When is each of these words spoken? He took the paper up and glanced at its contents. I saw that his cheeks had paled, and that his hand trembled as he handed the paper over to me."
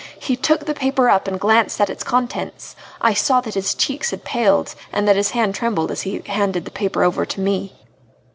He 0.19 0.35
took 0.35 0.65
the 0.65 0.73
paper 0.73 1.09
up 1.09 1.27
and 1.27 1.39
glanced 1.39 1.79
at 1.79 1.87
its 1.91 2.03
contents. 2.03 2.75
I 3.01 3.13
saw 3.13 3.39
that 3.41 3.53
his 3.53 3.75
cheeks 3.75 4.09
had 4.09 4.23
paled, 4.23 4.73
and 4.91 5.07
that 5.07 5.15
his 5.15 5.29
hand 5.29 5.53
trembled 5.53 5.91
as 5.91 6.01
he 6.01 6.23
handed 6.25 6.65
the 6.65 6.71
paper 6.71 7.03
over 7.03 7.23
to 7.23 7.39
me." 7.39 7.75